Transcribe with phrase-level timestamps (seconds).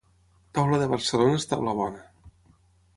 [0.59, 2.05] Taula de Barcelona és taula bona.